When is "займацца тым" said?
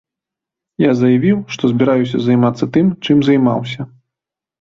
2.29-2.89